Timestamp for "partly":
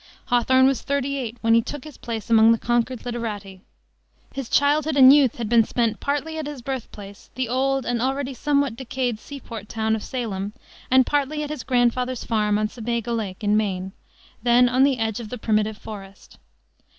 5.99-6.39, 11.05-11.43